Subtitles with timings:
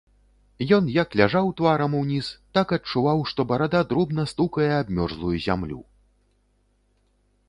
[0.77, 5.79] Ён як ляжаў тварам уніз, так адчуваў, што барада дробна стукае аб мёрзлую зямлю.